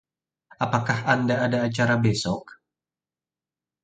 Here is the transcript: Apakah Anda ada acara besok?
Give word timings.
Apakah 0.65 0.99
Anda 1.13 1.35
ada 1.45 1.57
acara 1.67 1.95
besok? 2.05 2.43